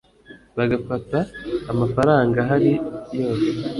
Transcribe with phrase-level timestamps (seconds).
[0.57, 1.19] bagafata
[1.71, 2.71] amafaranga ahari
[3.17, 3.51] yose